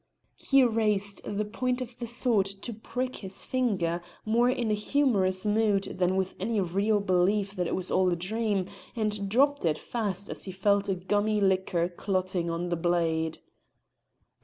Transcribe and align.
He 0.35 0.63
raised 0.63 1.21
the 1.25 1.45
point 1.45 1.79
of 1.79 1.95
the 1.99 2.07
sword 2.07 2.47
to 2.47 2.73
prick 2.73 3.17
his 3.17 3.45
finger, 3.45 4.01
more 4.25 4.49
in 4.49 4.71
a 4.71 4.73
humorous 4.73 5.45
mood 5.45 5.83
than 5.99 6.15
with 6.15 6.33
any 6.39 6.59
real 6.59 6.99
belief 6.99 7.51
that 7.55 7.67
it 7.67 7.75
was 7.75 7.91
all 7.91 8.11
a 8.11 8.15
dream, 8.15 8.65
and 8.95 9.29
dropped 9.29 9.63
it 9.63 9.77
fast 9.77 10.27
as 10.27 10.45
he 10.45 10.51
felt 10.51 10.89
a 10.89 10.95
gummy 10.95 11.39
liquor 11.39 11.87
clotting 11.87 12.49
on 12.49 12.69
the 12.69 12.75
blade. 12.75 13.37